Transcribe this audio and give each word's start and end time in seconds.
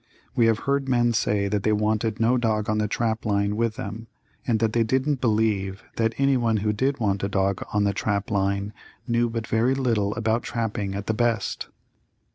We 0.35 0.47
have 0.47 0.57
heard 0.65 0.89
men 0.89 1.13
say 1.13 1.47
that 1.47 1.61
they 1.61 1.71
wanted 1.71 2.19
no 2.19 2.35
dog 2.35 2.71
on 2.71 2.79
the 2.79 2.87
trap 2.87 3.23
line 3.23 3.55
with 3.55 3.75
them, 3.75 4.07
and 4.47 4.57
that 4.59 4.73
they 4.73 4.81
didn't 4.83 5.21
believe 5.21 5.83
that 5.97 6.15
any 6.17 6.37
one 6.37 6.57
who 6.65 6.73
did 6.73 6.99
want 6.99 7.23
a 7.23 7.29
dog 7.29 7.63
on 7.71 7.83
the 7.83 7.93
trap 7.93 8.31
line 8.31 8.73
knew 9.07 9.29
but 9.29 9.45
very 9.45 9.75
little 9.75 10.15
about 10.15 10.41
trapping 10.41 10.95
at 10.95 11.05
the 11.05 11.13
best. 11.13 11.67